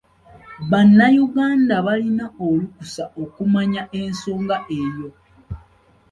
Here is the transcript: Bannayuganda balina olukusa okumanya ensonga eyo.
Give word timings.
Bannayuganda 0.69 1.73
balina 1.85 2.25
olukusa 2.47 3.03
okumanya 3.23 3.83
ensonga 4.01 4.57
eyo. 4.79 5.09